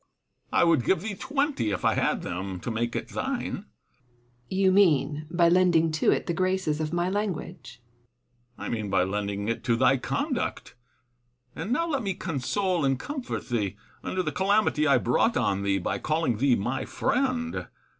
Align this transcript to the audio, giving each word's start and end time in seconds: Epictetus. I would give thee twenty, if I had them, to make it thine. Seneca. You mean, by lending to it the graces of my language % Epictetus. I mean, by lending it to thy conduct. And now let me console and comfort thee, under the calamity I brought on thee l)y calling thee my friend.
Epictetus. 0.47 0.59
I 0.59 0.63
would 0.63 0.83
give 0.83 1.01
thee 1.01 1.13
twenty, 1.13 1.69
if 1.69 1.85
I 1.85 1.93
had 1.93 2.23
them, 2.23 2.59
to 2.61 2.71
make 2.71 2.95
it 2.95 3.09
thine. 3.09 3.39
Seneca. 3.39 3.65
You 4.49 4.71
mean, 4.71 5.27
by 5.29 5.47
lending 5.47 5.91
to 5.91 6.09
it 6.09 6.25
the 6.25 6.33
graces 6.33 6.79
of 6.81 6.91
my 6.91 7.07
language 7.07 7.79
% 7.83 8.53
Epictetus. 8.55 8.55
I 8.57 8.69
mean, 8.69 8.89
by 8.89 9.03
lending 9.03 9.47
it 9.47 9.63
to 9.65 9.75
thy 9.75 9.97
conduct. 9.97 10.73
And 11.55 11.71
now 11.71 11.87
let 11.87 12.01
me 12.01 12.15
console 12.15 12.83
and 12.83 12.97
comfort 12.97 13.49
thee, 13.49 13.77
under 14.03 14.23
the 14.23 14.31
calamity 14.31 14.87
I 14.87 14.97
brought 14.97 15.37
on 15.37 15.61
thee 15.61 15.77
l)y 15.79 15.99
calling 15.99 16.39
thee 16.39 16.55
my 16.55 16.83
friend. 16.85 17.67